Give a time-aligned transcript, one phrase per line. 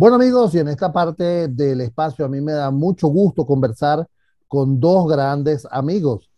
[0.00, 4.08] Bueno amigos, y en esta parte del espacio a mí me da mucho gusto conversar
[4.48, 6.30] con dos grandes amigos.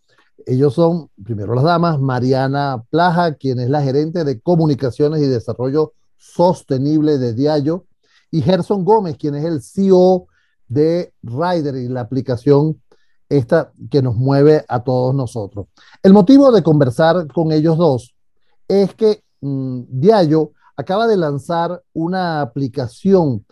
[0.45, 5.93] Ellos son, primero las damas, Mariana Plaja, quien es la gerente de comunicaciones y desarrollo
[6.17, 7.85] sostenible de Diallo,
[8.33, 10.27] y Gerson Gómez, quien es el CEO
[10.67, 12.83] de Rider y la aplicación
[13.29, 15.69] esta que nos mueve a todos nosotros.
[16.03, 18.13] El motivo de conversar con ellos dos
[18.67, 23.45] es que mmm, Diallo acaba de lanzar una aplicación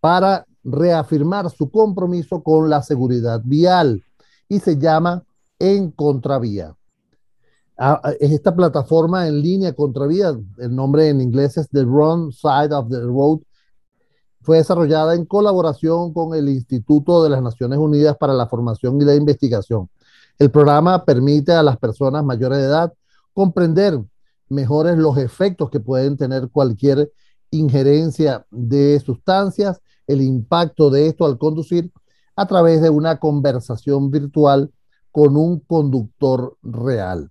[0.00, 4.04] para reafirmar su compromiso con la seguridad vial
[4.48, 5.24] y se llama
[5.58, 6.74] En Contravía.
[8.20, 10.28] Es esta plataforma en línea Contravía,
[10.58, 13.40] el nombre en inglés es The Wrong Side of the Road,
[14.42, 19.04] fue desarrollada en colaboración con el Instituto de las Naciones Unidas para la Formación y
[19.04, 19.88] la Investigación.
[20.38, 22.92] El programa permite a las personas mayores de edad
[23.32, 24.00] comprender
[24.52, 27.10] mejores los efectos que pueden tener cualquier
[27.50, 31.90] injerencia de sustancias, el impacto de esto al conducir
[32.36, 34.70] a través de una conversación virtual
[35.10, 37.30] con un conductor real.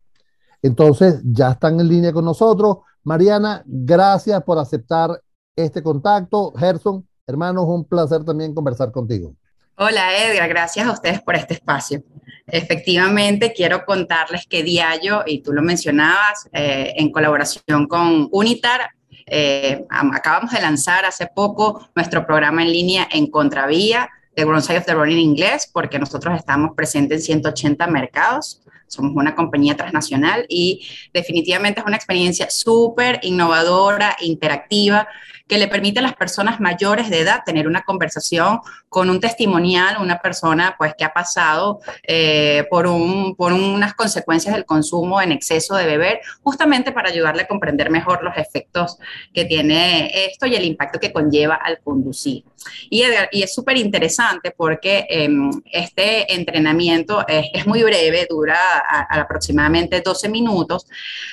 [0.61, 2.77] Entonces, ya están en línea con nosotros.
[3.03, 5.21] Mariana, gracias por aceptar
[5.55, 6.53] este contacto.
[6.55, 9.35] Gerson, hermanos, un placer también conversar contigo.
[9.75, 12.03] Hola Edgar, gracias a ustedes por este espacio.
[12.45, 18.91] Efectivamente, quiero contarles que Diallo, y tú lo mencionabas, eh, en colaboración con Unitar,
[19.25, 24.85] eh, acabamos de lanzar hace poco nuestro programa en línea en Contravía de Side of
[24.85, 28.61] the Road en inglés, porque nosotros estamos presentes en 180 mercados.
[28.87, 35.07] Somos una compañía transnacional y definitivamente es una experiencia súper innovadora, interactiva,
[35.51, 39.97] que le permite a las personas mayores de edad tener una conversación con un testimonial,
[39.99, 45.33] una persona pues que ha pasado eh, por, un, por unas consecuencias del consumo en
[45.33, 48.97] exceso de beber, justamente para ayudarle a comprender mejor los efectos
[49.33, 52.45] que tiene esto y el impacto que conlleva al conducir.
[52.89, 55.29] Y, y es súper interesante porque eh,
[55.65, 58.57] este entrenamiento es, es, muy breve, dura
[58.89, 60.85] a, a aproximadamente 12 minutos.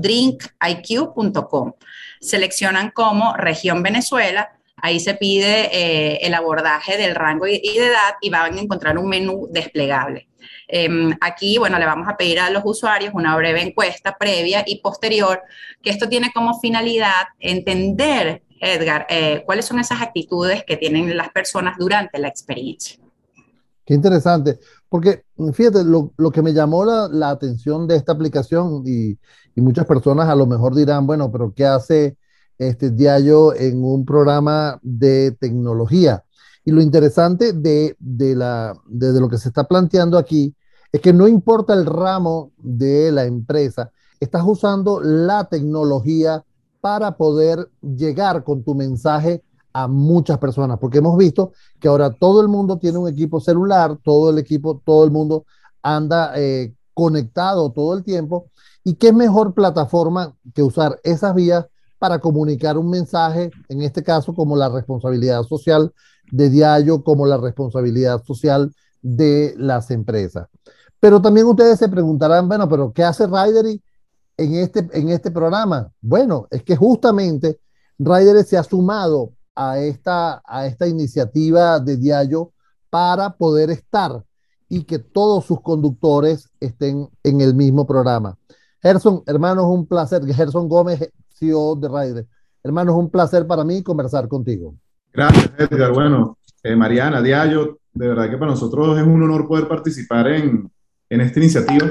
[0.00, 1.72] drinkiq.com.
[2.20, 4.52] Seleccionan como región Venezuela.
[4.76, 8.98] Ahí se pide eh, el abordaje del rango y de edad y van a encontrar
[8.98, 10.25] un menú desplegable.
[10.68, 10.88] Eh,
[11.20, 15.42] aquí, bueno, le vamos a pedir a los usuarios una breve encuesta previa y posterior,
[15.82, 21.30] que esto tiene como finalidad entender, Edgar, eh, cuáles son esas actitudes que tienen las
[21.30, 22.98] personas durante la experiencia.
[23.84, 24.58] Qué interesante,
[24.88, 29.16] porque fíjate, lo, que me llamó la, atención de esta aplicación y,
[29.54, 32.16] y, muchas personas a lo mejor dirán, bueno, pero ¿qué hace
[32.58, 36.25] este Diallo en un programa de tecnología?
[36.66, 40.52] Y lo interesante de, de, la, de, de, lo que se está planteando aquí
[40.90, 46.44] es que no importa el ramo de la empresa, estás usando la tecnología
[46.80, 52.40] para poder llegar con tu mensaje a muchas personas, porque hemos visto que ahora todo
[52.40, 55.44] el mundo tiene un equipo celular, todo el equipo, todo el mundo
[55.82, 58.50] anda eh, conectado todo el tiempo.
[58.82, 61.66] ¿Y qué mejor plataforma que usar esas vías
[61.98, 65.92] para comunicar un mensaje, en este caso como la responsabilidad social
[66.30, 70.48] de Diallo, como la responsabilidad social de las empresas?
[71.00, 73.82] Pero también ustedes se preguntarán, bueno, pero ¿qué hace Ridery
[74.36, 75.90] en este, en este programa?
[76.00, 77.60] Bueno, es que justamente
[77.98, 82.52] Ridery se ha sumado a esta, a esta iniciativa de Diallo
[82.90, 84.22] para poder estar
[84.68, 88.38] y que todos sus conductores estén en el mismo programa.
[88.82, 90.24] Gerson, hermanos, un placer.
[90.26, 92.26] Gerson Gómez, CEO de Rider.
[92.62, 94.74] Hermanos, un placer para mí conversar contigo.
[95.16, 95.92] Gracias, Edgar.
[95.94, 100.70] Bueno, eh, Mariana, Diallo, de verdad que para nosotros es un honor poder participar en,
[101.08, 101.88] en esta iniciativa.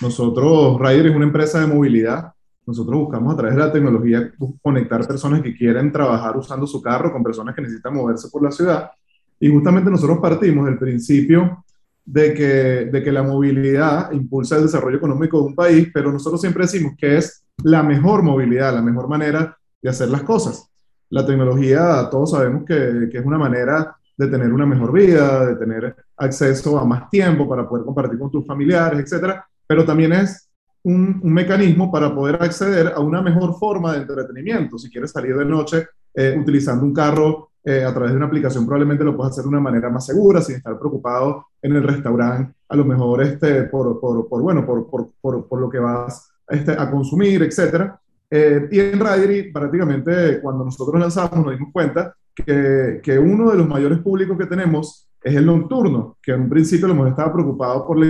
[0.00, 2.32] Nosotros, Rider es una empresa de movilidad.
[2.66, 4.32] Nosotros buscamos a través de la tecnología
[4.62, 8.50] conectar personas que quieren trabajar usando su carro con personas que necesitan moverse por la
[8.50, 8.90] ciudad.
[9.38, 11.66] Y justamente nosotros partimos del principio
[12.06, 16.40] de que, de que la movilidad impulsa el desarrollo económico de un país, pero nosotros
[16.40, 20.71] siempre decimos que es la mejor movilidad, la mejor manera de hacer las cosas.
[21.12, 25.56] La tecnología, todos sabemos que, que es una manera de tener una mejor vida, de
[25.56, 30.48] tener acceso a más tiempo para poder compartir con tus familiares, etcétera, pero también es
[30.84, 34.78] un, un, mecanismo para poder acceder a una mejor forma de entretenimiento.
[34.78, 38.64] Si quieres salir de noche eh, utilizando un carro eh, a través de una aplicación,
[38.64, 42.54] probablemente lo puedas hacer de una manera más segura, sin estar preocupado en el restaurante,
[42.70, 46.72] a lo mejor este, por, por, por bueno, por, por, por, lo que vas este,
[46.72, 48.00] a consumir, etcétera.
[48.34, 53.58] Eh, y en Ridery, prácticamente cuando nosotros lanzamos nos dimos cuenta que, que, uno de
[53.58, 57.30] los mayores públicos que tenemos es el nocturno, que en un principio lo hemos estado
[57.30, 58.06] preocupado por la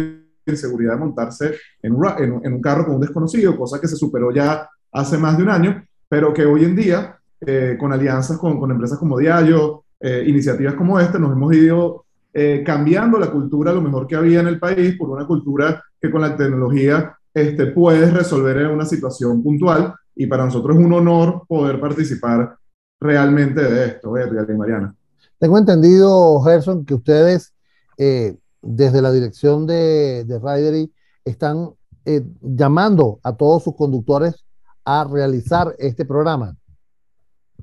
[0.47, 4.33] inseguridad de montarse en un, en, un carro con un desconocido, cosa que se superó
[4.33, 8.61] ya hace más de un año, pero que hoy en día, eh, con alianzas con,
[8.61, 13.73] con, empresas como Diallo, eh, iniciativas como esta, nos hemos ido eh, cambiando la cultura,
[13.73, 17.67] lo mejor que había en el país, por una cultura que con la tecnología este,
[17.67, 22.57] puedes resolver en una situación puntual y para nosotros es un honor poder participar
[23.01, 24.95] realmente de esto, Edgar y Mariana.
[25.39, 27.53] Tengo entendido, Gerson, que ustedes
[27.99, 30.93] eh, desde la dirección de, de Ridery
[31.25, 31.71] están
[32.05, 34.45] eh, llamando a todos sus conductores
[34.85, 36.57] a realizar este programa.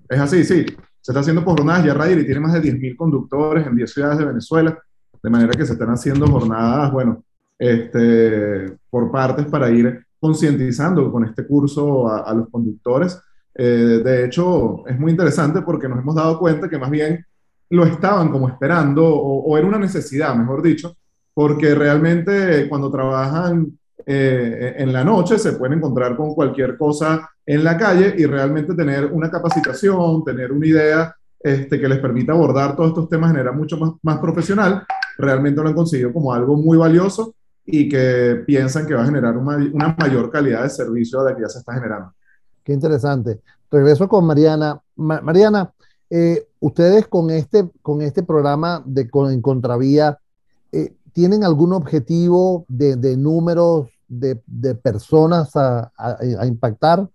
[0.10, 0.66] Es así, sí.
[1.02, 1.86] Se está haciendo por jornadas.
[1.86, 4.78] Ya Ridery tiene más de 10.000 conductores en 10 ciudades de Venezuela,
[5.22, 7.24] de manera que se están haciendo jornadas, bueno,
[7.57, 13.19] este, por partes para ir concientizando con este curso a, los conductores.
[13.56, 17.25] Eh, de hecho, es muy interesante porque nos hemos dado cuenta que más bien
[17.69, 20.95] lo estaban como esperando o, era una necesidad, mejor dicho,
[21.33, 27.63] porque realmente cuando trabajan eh, en la noche se pueden encontrar con cualquier cosa en
[27.63, 32.75] la calle y realmente tener una capacitación, tener una idea este, que les permita abordar
[32.75, 34.83] todos estos temas de manera mucho más, más profesional,
[35.18, 37.36] realmente lo han conseguido como algo muy valioso
[37.71, 41.44] y que piensan que va a generar una, mayor calidad de servicio de la que
[41.44, 42.13] ya se está generando.
[42.63, 43.39] Qué interesante.
[43.69, 44.81] Regreso con Mariana.
[44.95, 45.71] Mariana,
[46.10, 50.18] eh, ustedes con este, con este programa de en Contravía,
[50.71, 57.07] eh, ¿tienen algún objetivo de, de números de, de personas a, a, impactar?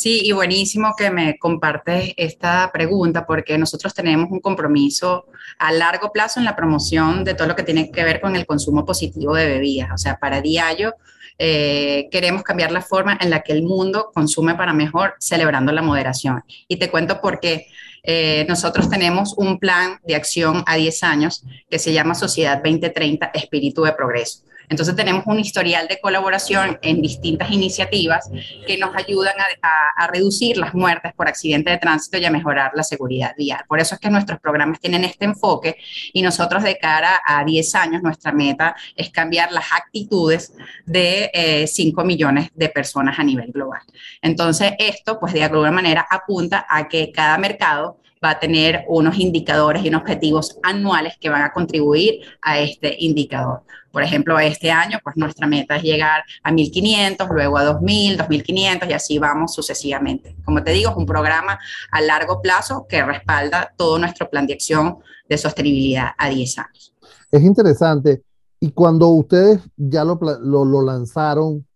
[0.00, 5.26] Sí, y buenísimo que me compartes esta pregunta porque nosotros tenemos un compromiso
[5.58, 8.46] a largo plazo en la promoción de todo lo que tiene que ver con el
[8.46, 9.90] consumo positivo de bebidas.
[9.92, 10.94] O sea, para Diallo
[11.36, 15.82] eh, queremos cambiar la forma en la que el mundo consume para mejor, celebrando la
[15.82, 16.44] moderación.
[16.66, 17.66] Y te cuento por qué.
[18.02, 23.32] Eh, nosotros tenemos un plan de acción a 10 años que se llama Sociedad 2030,
[23.34, 24.44] Espíritu de Progreso.
[24.70, 28.30] Entonces tenemos un historial de colaboración en distintas iniciativas
[28.66, 32.82] que nos ayudan a, reducir las muertes por accidente de tránsito y a mejorar la
[32.82, 33.60] seguridad vial.
[33.68, 35.76] Por eso es que nuestros programas tienen este enfoque
[36.12, 40.52] y nosotros de cara a 10 años nuestra meta es cambiar las actitudes
[40.86, 43.82] de eh, 5 millones de personas a nivel global.
[44.22, 49.18] Entonces esto pues de alguna manera apunta a que cada mercado va a tener unos
[49.18, 53.62] indicadores y unos objetivos anuales que van a contribuir a este indicador.
[53.90, 58.88] Por ejemplo, este año, pues nuestra meta es llegar a 1.500, luego a 2.000, 2.500
[58.88, 60.36] y así vamos sucesivamente.
[60.44, 61.58] Como te digo, es un programa
[61.90, 66.94] a largo plazo que respalda todo nuestro plan de acción de sostenibilidad a 10 años.
[67.32, 68.22] Es interesante.
[68.60, 71.66] Y cuando ustedes ya lo, lanzaron,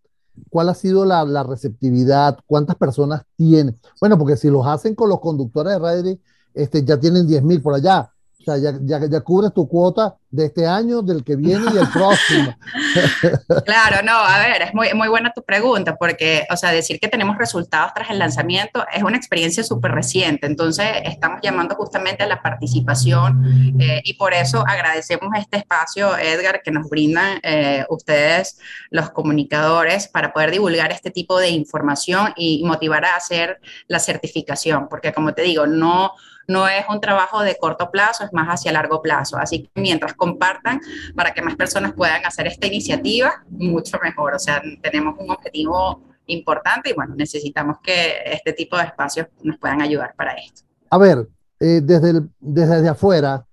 [0.50, 2.38] ¿cuál ha sido la, la, receptividad?
[2.46, 3.80] ¿Cuántas personas tienen?
[4.00, 6.18] Bueno, porque si los hacen con los conductores de radio,
[6.54, 8.10] este, ya tienen 10 mil por allá.
[8.40, 11.78] O sea, ya, ya, ya, cubres tu cuota de este año, del que viene y
[11.78, 12.56] el próximo.
[13.64, 17.06] claro, no, a ver, es muy, muy buena tu pregunta, porque, o sea, decir que
[17.06, 20.48] tenemos resultados tras el lanzamiento es una experiencia súper reciente.
[20.48, 26.62] Entonces, estamos llamando justamente a la participación eh, y por eso agradecemos este espacio, Edgar,
[26.62, 28.58] que nos brindan eh, ustedes,
[28.90, 34.88] los comunicadores, para poder divulgar este tipo de información y motivar a hacer la certificación,
[34.88, 36.12] porque como te digo, no
[36.46, 39.36] no es un trabajo de corto plazo, es más hacia largo plazo.
[39.36, 40.80] Así que mientras compartan
[41.14, 44.34] para que más personas puedan hacer esta iniciativa, mucho mejor.
[44.34, 49.58] O sea, tenemos un objetivo importante y bueno, necesitamos que este tipo de espacios nos
[49.58, 50.62] puedan ayudar para esto.
[50.88, 51.28] A ver,
[51.60, 53.46] eh, desde, el, desde afuera,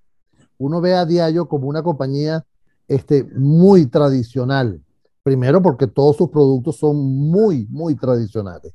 [0.58, 2.46] uno ve a Diallo como una compañía
[2.88, 4.82] este, muy tradicional.
[5.24, 8.74] Primero porque todos sus productos son muy, muy tradicionales.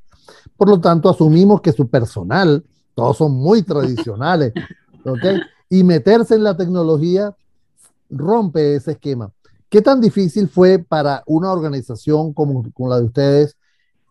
[0.56, 2.62] Por lo tanto, asumimos que su personal
[2.94, 4.52] todos son muy tradicionales,
[5.04, 5.24] ¿ok?
[5.70, 7.34] Y meterse en la tecnología
[8.10, 9.32] rompe ese esquema.
[9.68, 13.56] ¿Qué tan difícil fue para una organización como, la de ustedes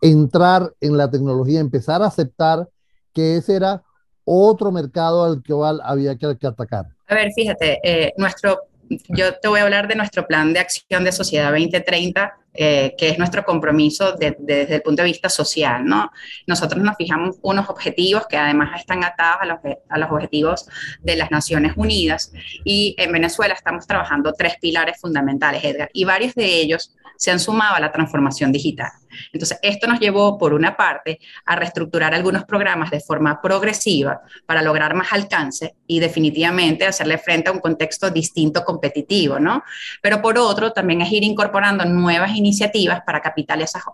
[0.02, 2.68] entrar en la tecnología, empezar a aceptar
[3.12, 3.82] que ese era
[4.24, 6.86] otro mercado al que había que, que atacar?
[7.08, 8.65] A ver, fíjate, eh, nuestro
[9.08, 13.10] yo te voy a hablar de nuestro plan de acción de Sociedad 2030, eh, que
[13.10, 16.10] es nuestro compromiso de, de, desde el punto de vista social, ¿no?
[16.46, 19.42] Nosotros nos fijamos unos objetivos que además están atados
[19.88, 20.66] a los objetivos
[21.02, 22.32] de las Naciones Unidas
[22.64, 27.40] y en Venezuela estamos trabajando tres pilares fundamentales, Edgar, y varios de ellos se han
[27.40, 28.90] sumado a la transformación digital.
[29.32, 34.62] Entonces, esto nos llevó, por una parte, a reestructurar algunos programas de forma progresiva para
[34.62, 39.62] lograr más alcance y definitivamente hacerle frente a un contexto distinto competitivo, ¿no?
[40.02, 43.22] Pero por otro, también es ir incorporando nuevas iniciativas para,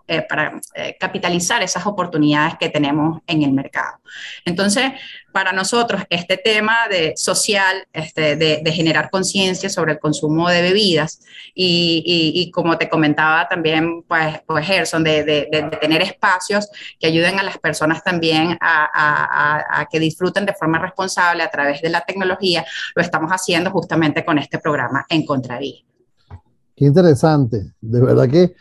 [0.07, 3.99] eh, para eh, capitalizar esas oportunidades que tenemos en el mercado.
[4.45, 4.91] Entonces,
[5.31, 11.21] para nosotros este tema de social, este, de, generar conciencia sobre el consumo de bebidas
[11.53, 15.12] y, como te comentaba también, pues, pues Gerson, de,
[15.81, 21.51] tener espacios que ayuden a las personas también a, que disfruten de forma responsable a
[21.51, 22.65] través de la tecnología,
[22.95, 25.81] lo estamos haciendo justamente con este programa En Contravía.
[26.75, 28.55] Qué interesante, de verdad que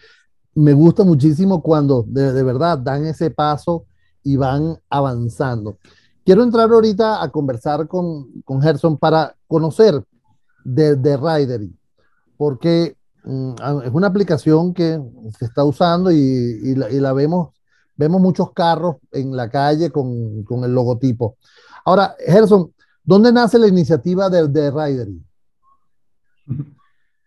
[0.54, 3.86] me gusta muchísimo cuando de verdad dan ese paso
[4.22, 5.78] y van avanzando.
[6.24, 10.04] Quiero entrar ahorita a conversar con, con Gerson para conocer
[10.64, 11.74] de, de Ridery,
[12.36, 15.00] porque es una aplicación que
[15.38, 17.50] se está usando y, y, la, vemos,
[17.96, 21.36] vemos muchos carros en la calle con, con, el logotipo.
[21.84, 22.72] Ahora, Gerson,
[23.04, 25.22] ¿dónde nace la iniciativa de, de Ridery?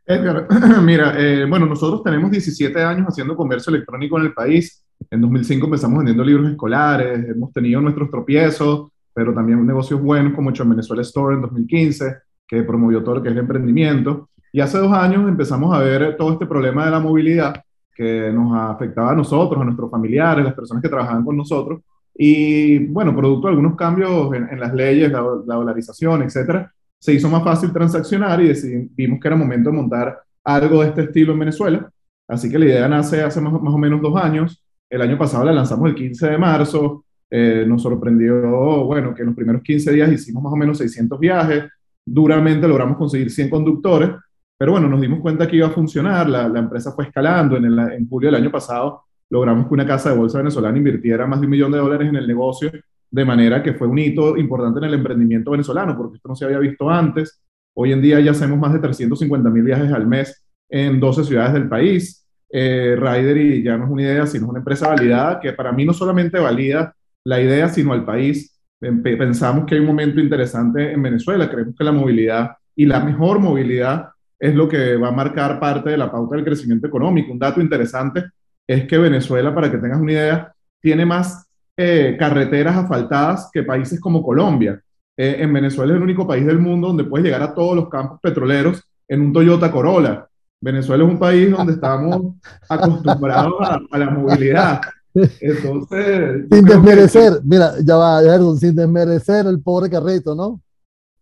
[0.08, 0.48] Edgar,
[0.84, 4.84] mira, eh, bueno, nosotros tenemos 17 años haciendo comercio electrónico en el país.
[5.10, 10.52] En 2005 empezamos vendiendo libros escolares, hemos tenido nuestros tropiezos, pero también negocios buenos como
[10.52, 14.30] hecho en Venezuela Store en 2015, que promovió todo lo que es el emprendimiento.
[14.55, 17.62] Y hace dos años empezamos a ver todo este problema de la movilidad
[17.93, 21.81] que nos afectaba a nosotros, a nuestros familiares, las personas que trabajaban con nosotros.
[22.13, 27.27] Y bueno, producto de algunos cambios en, las leyes, la, la, dolarización, etcétera, se hizo
[27.27, 31.39] más fácil transaccionar y decidimos que era momento de montar algo de este estilo en
[31.39, 31.91] Venezuela.
[32.25, 34.63] Así que la idea nace hace más, o menos dos años.
[34.89, 37.03] El año pasado la lanzamos el 15 de marzo.
[37.29, 41.19] Eh, nos sorprendió, bueno, que en los primeros 15 días hicimos más o menos 600
[41.19, 41.65] viajes.
[42.05, 44.12] Duramente logramos conseguir 100 conductores.
[44.57, 46.29] Pero bueno, nos dimos cuenta que iba a funcionar.
[46.29, 47.57] La, la empresa fue escalando.
[47.57, 51.25] En, el, en julio del año pasado logramos que una casa de bolsa venezolana invirtiera
[51.25, 52.71] más de un millón de dólares en el negocio,
[53.09, 56.45] de manera que fue un hito importante en el emprendimiento venezolano, porque esto no se
[56.45, 57.41] había visto antes.
[57.74, 61.53] Hoy en día ya hacemos más de 350 mil viajes al mes en 12 ciudades
[61.53, 62.97] del país eh,
[63.35, 66.39] y ya no es una idea, sino una empresa validada que para mí no solamente
[66.39, 68.57] valida la idea, sino al país.
[68.79, 73.39] Pensamos que hay un momento interesante en Venezuela, creemos que la movilidad y la mejor
[73.39, 74.09] movilidad
[74.46, 77.32] es lo que va a marcar parte de la pauta del crecimiento económico.
[77.32, 78.25] Un dato interesante
[78.68, 84.00] es que Venezuela, para que tengas una idea, tiene más eh, carreteras asfaltadas que países
[84.00, 84.80] como Colombia.
[85.18, 87.90] Eh, en Venezuela es el único país del mundo donde puedes llegar a todos los
[87.90, 90.28] campos petroleros en un Toyota Corolla.
[90.62, 92.36] Venezuela es un país donde estamos
[92.70, 94.82] acostumbrados a, la movilidad.
[95.14, 96.46] Entonces.
[96.52, 98.22] Sin desmerecer, mira, ya va,
[98.58, 100.62] sin desmerecer el pobre carrito, ¿no?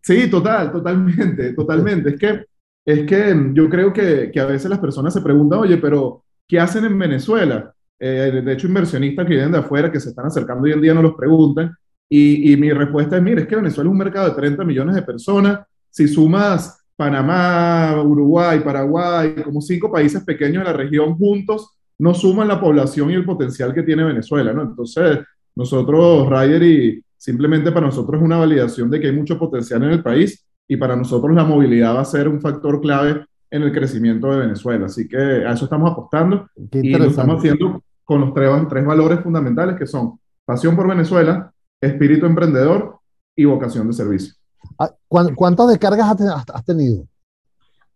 [0.01, 2.09] Sí, total, totalmente, totalmente.
[2.09, 2.45] Es que,
[2.85, 6.59] es que yo creo que, que a veces las personas se preguntan, oye, pero ¿qué
[6.59, 7.73] hacen en Venezuela?
[7.99, 10.93] Eh, de hecho, inversionistas que vienen de afuera, que se están acercando hoy en día,
[10.93, 11.73] nos los preguntan.
[12.09, 14.95] Y, y mi respuesta es, mire, es que Venezuela es un mercado de 30 millones
[14.95, 15.61] de personas.
[15.89, 22.47] Si sumas Panamá, Uruguay, Paraguay, como cinco países pequeños de la región juntos, no suman
[22.47, 24.63] la población y el potencial que tiene Venezuela, ¿no?
[24.63, 25.19] Entonces,
[25.55, 29.91] nosotros, Ryder, y simplemente para nosotros es una validación de que hay mucho potencial en
[29.91, 33.71] el país y para nosotros la movilidad va a ser un factor clave en el
[33.71, 34.87] crecimiento de Venezuela.
[34.87, 39.19] Así que a eso estamos apostando y lo estamos haciendo con los tres, tres valores
[39.21, 42.99] fundamentales que son pasión por Venezuela, espíritu emprendedor
[43.35, 44.33] y vocación de servicio.
[44.79, 46.15] Ah, ¿Cuántas descargas
[46.53, 47.05] has tenido?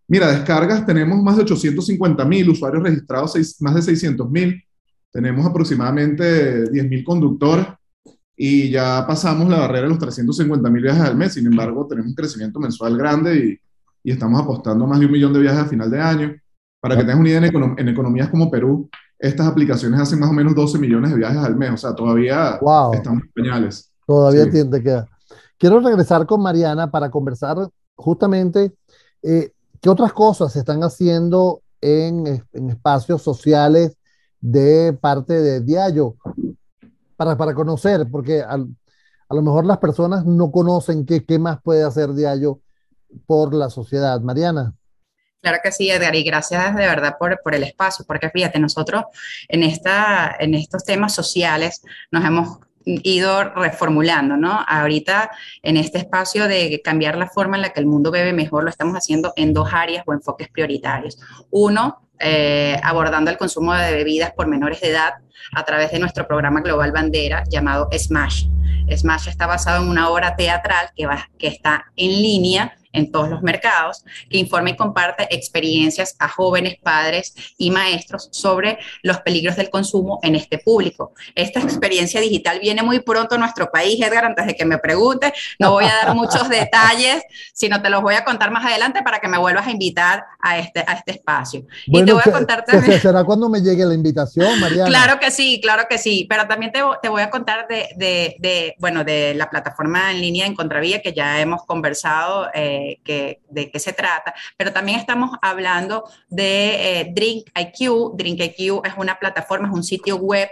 [0.08, 4.64] Mira, descargas tenemos más de 850 mil, usuarios registrados más de 600 mil,
[5.12, 7.66] tenemos aproximadamente 10 mil conductores
[8.40, 12.10] y ya pasamos la barrera de los 350 mil viajes al mes, sin embargo tenemos
[12.10, 13.60] un crecimiento mensual grande y,
[14.04, 16.36] y, estamos apostando a más de un millón de viajes a final de año.
[16.80, 20.34] Para que tengas una idea, en, en, economías como Perú, estas aplicaciones hacen más o
[20.34, 22.60] menos 12 millones de viajes al mes, o sea, todavía
[22.94, 23.92] estamos en pañales.
[24.06, 24.70] Todavía sí.
[24.70, 25.08] te queda.
[25.58, 27.58] Quiero regresar con Mariana para conversar
[27.96, 28.72] justamente
[29.24, 29.52] eh,
[29.82, 33.98] qué otras cosas se están haciendo en, en, espacios sociales
[34.40, 36.16] de parte de Diallo
[37.18, 41.84] para, para conocer, porque a lo mejor las personas no conocen qué, qué más puede
[41.84, 42.62] hacer Diallo
[43.26, 44.22] por la sociedad.
[44.22, 44.74] Mariana.
[45.42, 49.04] Claro que sí, Edgar, y gracias de verdad por, por, el espacio, porque fíjate, nosotros
[49.48, 54.64] en, esta, en estos temas sociales nos hemos ido reformulando, ¿no?
[54.68, 55.30] Ahorita
[55.62, 58.70] en este espacio de cambiar la forma en la que el mundo bebe mejor, lo
[58.70, 61.20] estamos haciendo en dos áreas o enfoques prioritarios.
[61.52, 65.16] Uno, eh, abordando el consumo de bebidas por menores de edad
[65.56, 68.48] a través de nuestro programa Global Bandera llamado Smash.
[68.96, 73.30] Smash está basado en una obra teatral que, va, que está en línea en todos
[73.30, 79.56] los mercados, que informa y comparte experiencias a jóvenes, padres y maestros sobre los peligros
[79.56, 81.14] del consumo en este público.
[81.36, 85.34] Esta experiencia digital viene muy pronto a nuestro país, Edgar, antes de que me pregunte,
[85.60, 87.24] no voy a dar muchos detalles,
[87.54, 90.58] sino te los voy a contar más adelante para que me vuelvas a invitar a
[90.58, 91.66] este, a este espacio.
[91.86, 93.00] y te voy a contar también...
[93.00, 94.88] ¿Será cuando me llegue la invitación, Mariana?
[94.90, 98.36] Claro que sí, claro que sí, pero también te, te voy a contar de, de,
[98.40, 103.42] de, bueno, de la plataforma en línea en Contravía, que ya hemos conversado eh, que,
[103.50, 108.16] de qué se trata, pero también estamos hablando de eh, Drink IQ.
[108.16, 110.50] Drink IQ es una plataforma, es un sitio web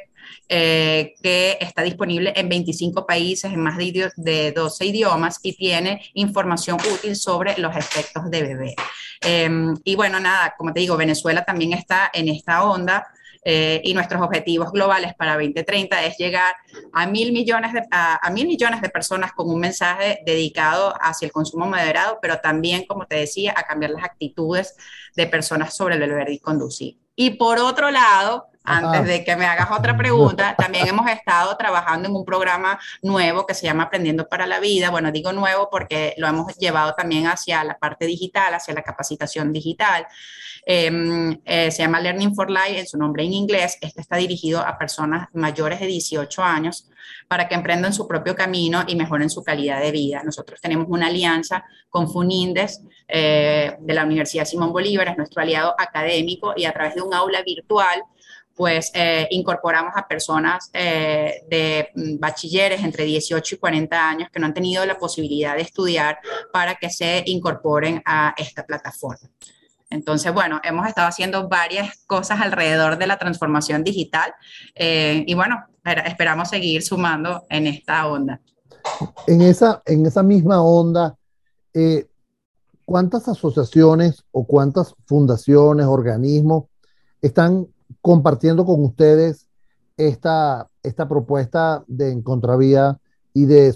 [0.47, 6.01] eh, que está disponible en 25 países, en más de, de 12 idiomas y tiene
[6.13, 8.75] información útil sobre los efectos de bebé.
[9.21, 13.07] Em, y bueno, nada, como te digo, Venezuela también está en esta onda.
[13.47, 16.55] Eh, y nuestros objetivos globales para 2030 es llegar
[16.91, 21.31] a mil, millones de, a, mil millones de personas con un mensaje dedicado hacia el
[21.31, 24.75] consumo moderado, pero también, como te decía, a cambiar las actitudes
[25.15, 26.97] de personas sobre el beber y conducir.
[27.15, 32.09] Y por otro lado, antes de que me hagas otra pregunta, también hemos estado trabajando
[32.09, 34.89] en un programa nuevo que se llama Aprendiendo para la Vida.
[34.89, 39.51] Bueno, digo nuevo porque lo hemos llevado también hacia la parte digital, hacia la capacitación
[39.53, 40.07] digital.
[40.65, 43.77] Em, eh, se llama Learning for Life, en su nombre en inglés.
[43.81, 46.89] Este está dirigido a personas mayores de 18 años
[47.27, 50.23] para que emprendan su propio camino y mejoren su calidad de vida.
[50.23, 55.75] Nosotros tenemos una alianza con Funindes eh, de la Universidad Simón Bolívar, es nuestro aliado
[55.77, 58.03] académico y a través de un aula virtual
[58.55, 64.39] pues eh, incorporamos a personas eh, de mm, bachilleres entre 18 y 40 años que
[64.39, 66.19] no han tenido la posibilidad de estudiar
[66.53, 69.29] para que se incorporen a esta plataforma.
[69.89, 74.33] Entonces, bueno, hemos estado haciendo varias cosas alrededor de la transformación digital
[74.73, 75.63] eh, y bueno,
[76.05, 78.41] esperamos seguir sumando en esta onda.
[79.27, 81.15] En esa, en esa misma onda,
[82.85, 86.65] ¿cuántas asociaciones o cuántas fundaciones, organismos
[87.21, 87.67] están
[88.01, 89.47] compartiendo con ustedes
[89.97, 92.99] esta, esta propuesta de en contravía
[93.33, 93.75] y de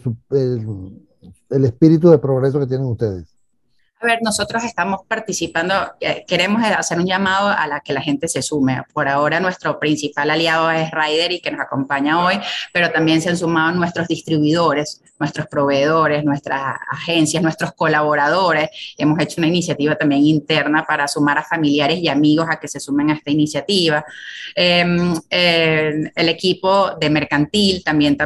[1.50, 3.39] el espíritu de progreso que tienen ustedes.
[4.02, 8.42] A ver, nosotros estamos participando, eh, queremos hacer un llamado a que la gente se
[8.42, 8.82] sume.
[8.94, 12.40] Por ahora nuestro principal aliado es Ryder y que nos acompaña hoy,
[12.72, 18.70] pero también se han sumado nuestros distribuidores, nuestros proveedores, nuestras agencias, nuestros colaboradores.
[18.98, 22.80] Hemos hecho una iniciativa también interna para sumar a familiares y amigos a que se
[22.80, 24.06] sumen a esta iniciativa.
[24.56, 28.18] Em, el equipo de mercantil también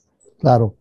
[0.40, 0.74] Claro.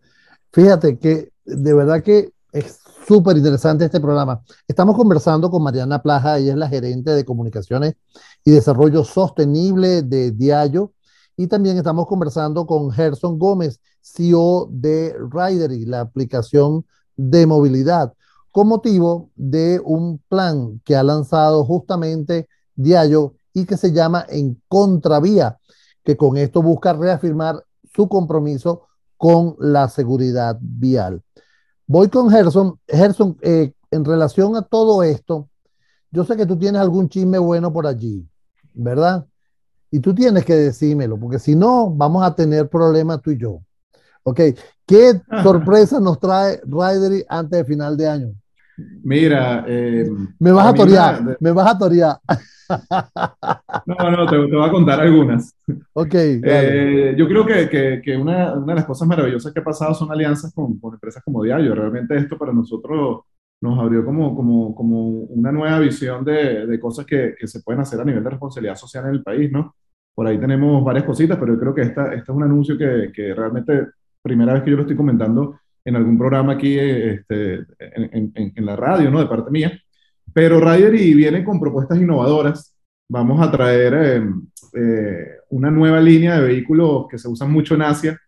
[0.52, 4.41] Fíjate que de verdad que es súper interesante este programa.
[4.67, 7.96] Estamos conversando con Mariana Plaja, ella es la gerente de comunicaciones
[8.43, 10.91] y desarrollo sostenible de Diallo.
[11.38, 18.13] Y también estamos conversando con Gerson Gómez, CEO de Ridery, la aplicación de movilidad,
[18.52, 24.62] con motivo de un plan que ha lanzado justamente Diallo y que se llama En
[24.67, 25.60] Contravía,
[26.04, 27.63] que con esto busca reafirmar
[27.96, 31.22] su compromiso con la seguridad vial.
[31.88, 32.78] Voy con Gerson.
[32.88, 35.50] Gerson, eh, en relación a todo esto,
[36.12, 38.28] yo sé que tú tienes algún chisme bueno por allí,
[38.73, 39.26] ¿verdad?
[39.89, 43.62] Y tú tienes que decírmelo, porque si no, vamos a tener problemas tú y yo.
[44.23, 44.41] Ok,
[44.86, 48.34] ¿qué sorpresa nos trae Ridery antes de final de año?
[49.02, 52.19] Mira, eh, me vas a, torear, me vas a torear.
[53.86, 55.56] No, no, te, voy a contar algunas.
[55.93, 56.13] Ok.
[56.13, 60.12] Eh, yo creo que, que, una, una, de las cosas maravillosas que ha pasado son
[60.12, 61.73] alianzas con, con empresas como Diario.
[61.73, 63.21] Realmente esto para nosotros
[63.62, 67.82] nos abrió como, como, como una nueva visión de, de cosas que, que, se pueden
[67.82, 69.75] hacer a nivel de responsabilidad social en el país, ¿no?
[70.13, 73.12] Por ahí tenemos varias cositas, pero yo creo que esta, este es un anuncio que,
[73.13, 73.88] que realmente,
[74.21, 78.75] primera vez que yo lo estoy comentando en algún programa aquí este, en, en, la
[78.75, 79.19] radio, ¿no?
[79.19, 79.80] De parte mía.
[80.38, 82.71] Pero Ridery viene con propuestas innovadoras.
[83.10, 84.30] Vamos a traer eh,
[84.76, 88.21] eh, una nueva línea de vehículos que se usan mucho en Asia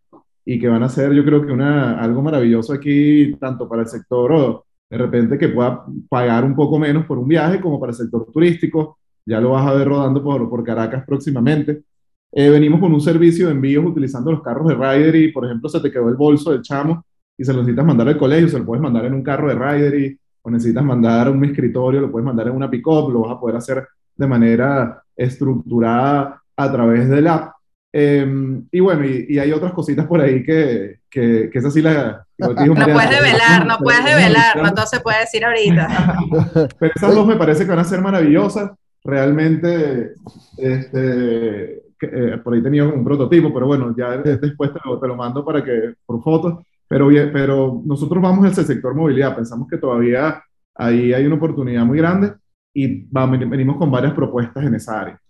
[0.43, 3.88] y que van a ser, yo creo que una, algo maravilloso aquí, tanto para el
[3.89, 7.95] sector de repente que pueda pagar un poco menos por un viaje, como para el
[7.95, 8.98] sector turístico.
[9.24, 11.84] Ya lo vas a ver rodando por, Caracas próximamente.
[12.32, 15.32] Eh, venimos con un servicio de envíos utilizando los carros de Ridery.
[15.32, 17.06] Por ejemplo, se te quedó el bolso del chamo
[17.38, 19.54] y se lo necesitas mandar al colegio, se lo puedes mandar en un carro de
[19.54, 23.39] Ridery o necesitas mandar un escritorio, lo puedes mandar en una pick-up, lo vas a
[23.39, 27.54] poder hacer de manera estructurada a través del app.
[27.91, 32.17] Em, y bueno, y, hay otras cositas por ahí que, que, que esas sí las...
[32.38, 36.17] no puedes develar, no puedes develar, no todo se puede decir ahorita.
[36.80, 38.71] Pero esas dos me parece que van a ser maravillosas.
[39.02, 40.13] Realmente,
[40.58, 45.15] este, eh, por ahí tenía un prototipo, pero bueno, ya después te lo, te lo
[45.15, 46.60] mando para que, por fotos.
[46.89, 50.43] Pero, pero nosotros vamos a ese sector movilidad, pensamos que todavía
[50.75, 52.34] ahí hay una oportunidad muy grande
[52.73, 55.21] y venimos con varias propuestas en esa área.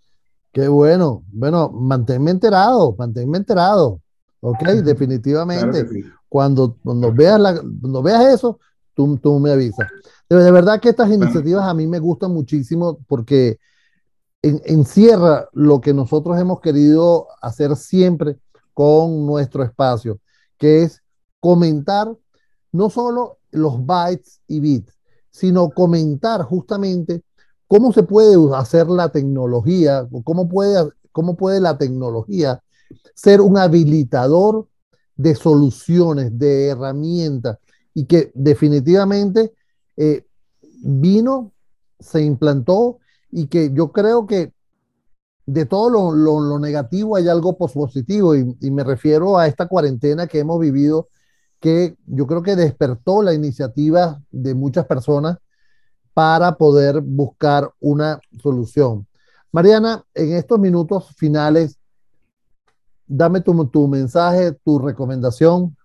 [0.52, 1.24] Qué bueno.
[1.32, 4.00] Bueno, manténme enterado, manténme enterado.
[4.42, 5.86] Ok, definitivamente.
[6.28, 8.60] cuando, cuando, veas la, cuando veas eso,
[8.94, 9.88] tú, tú me avisas.
[10.30, 13.60] De, verdad que estas iniciativas a mí me gustan muchísimo porque
[14.42, 18.38] encierra lo que nosotros hemos querido hacer siempre
[18.74, 20.20] con nuestro espacio,
[20.58, 21.02] que es
[21.40, 22.16] comentar
[22.72, 24.94] no solo los bytes y bits,
[25.32, 27.24] sino comentar justamente
[27.68, 32.62] cómo se puede hacer la tecnología, cómo puede, cómo puede la tecnología
[33.14, 34.68] ser un habilitador
[35.16, 37.58] de soluciones, de herramientas,
[37.94, 39.54] y que definitivamente
[39.98, 40.26] eh,
[40.82, 41.52] vino,
[42.00, 43.00] se implantó
[43.30, 44.54] y que yo creo que
[45.46, 50.40] de todo lo, lo, negativo hay algo positivo y, me refiero a esta cuarentena que
[50.40, 51.10] hemos vivido
[51.60, 55.38] que yo creo que despertó la iniciativa de muchas personas
[56.14, 59.08] para poder buscar una solución.
[59.52, 61.78] Mariana, en estos minutos finales,
[63.08, 65.76] dame tu, tu mensaje, tu recomendación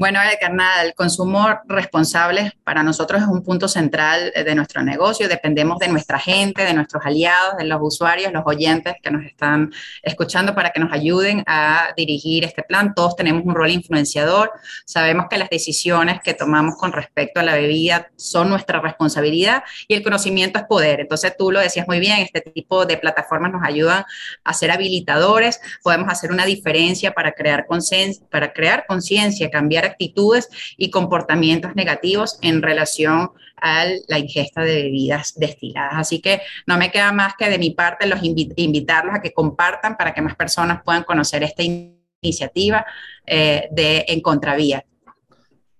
[0.00, 5.28] bueno, Edgar, nada, el consumo responsable para nosotros es un punto central de nuestro negocio.
[5.28, 9.70] Dependemos de nuestra gente, de nuestros aliados, de los usuarios, los oyentes que nos están
[10.02, 12.94] escuchando para que nos ayuden a dirigir este plan.
[12.94, 14.50] Todos tenemos un rol influenciador.
[14.86, 19.92] Sabemos que las decisiones que tomamos con respecto a la bebida son nuestra responsabilidad y
[19.92, 21.00] el conocimiento es poder.
[21.00, 24.04] Entonces, tú lo decías muy bien, este tipo de plataformas nos ayudan
[24.44, 30.48] a ser habilitadores, podemos hacer una diferencia para crear conciencia, para crear conciencia, cambiar actitudes
[30.76, 35.94] y comportamientos negativos en relación a la ingesta de bebidas destiladas.
[35.94, 39.96] Así que no me queda más que de mi parte los invitarlos a que compartan
[39.96, 42.84] para que más personas puedan conocer esta iniciativa
[43.26, 44.84] eh, de En Contravía.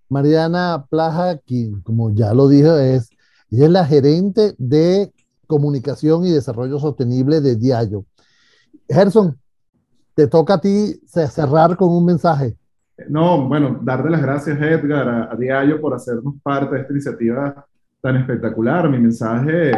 [0.09, 3.11] Mariana Plaja, quien como ya lo dije, es,
[3.51, 5.13] ella es la gerente de
[5.47, 8.05] comunicación y desarrollo sostenible de Diallo.
[8.89, 9.41] Gerson,
[10.15, 12.57] te toca a ti cerrar con un mensaje.
[13.09, 17.67] No, bueno, darle las gracias, Edgar, a, a Diallo por hacernos parte de esta iniciativa
[18.01, 18.89] tan espectacular.
[18.89, 19.73] Mi mensaje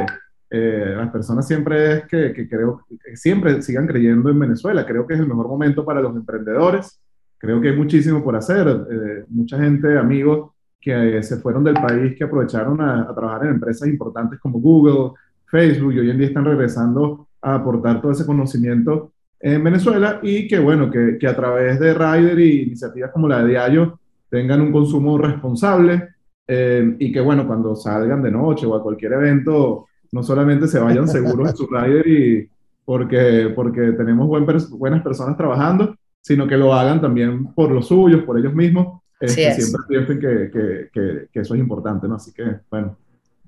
[0.50, 4.86] eh, a las personas siempre es que, que, creo que siempre sigan creyendo en Venezuela.
[4.86, 7.00] Creo que es el mejor momento para los emprendedores.
[7.38, 8.68] Creo que hay muchísimo por hacer.
[8.68, 13.46] Eh, mucha gente, amigos, que eh, se fueron del país, que aprovecharon a, a, trabajar
[13.46, 15.12] en empresas importantes como Google,
[15.46, 20.46] Facebook, y hoy en día están regresando a aportar todo ese conocimiento en Venezuela y
[20.46, 23.98] que, bueno, que, que a través de Rider y iniciativas como la de Diallo
[24.30, 26.10] tengan un consumo responsable
[26.46, 30.78] eh, y que, bueno, cuando salgan de noche o a cualquier evento, no solamente se
[30.78, 32.48] vayan seguros en su Rider y
[32.84, 38.22] porque, porque tenemos buen, buenas personas trabajando, sino que lo hagan también por los suyos,
[38.22, 39.00] por ellos mismos.
[39.20, 40.50] Este, siempre piensen que,
[40.92, 42.14] que, que, eso es importante, ¿no?
[42.16, 42.96] Así que, bueno.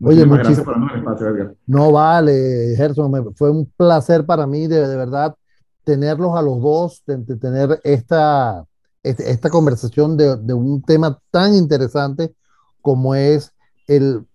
[0.01, 1.55] Oye, gracias por el espacio, Edgar.
[1.67, 5.35] No vale, Gerson, fue un placer para mí, de, de verdad,
[5.85, 8.65] tenerlos a los dos, de, tener esta,
[9.03, 12.35] este, esta conversación de, de, un tema tan interesante
[12.81, 13.53] como es
[13.87, 14.27] el,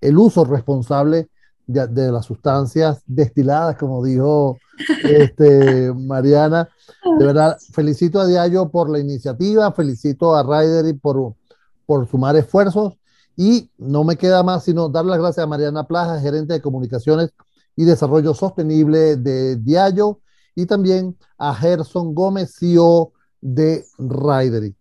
[0.00, 1.28] el uso responsable
[1.66, 4.58] de, de, las sustancias destiladas, como dijo
[5.04, 6.68] este, Mariana.
[7.18, 11.34] De verdad, felicito a Diallo por la iniciativa, felicito a Ryder por,
[11.86, 12.94] por sumar esfuerzos
[13.36, 17.30] y no me queda más sino dar las gracias a Mariana Plaza, gerente de comunicaciones
[17.76, 20.20] y desarrollo sostenible de Diallo
[20.54, 24.74] y también a Gerson Gómez, CEO de Ridery.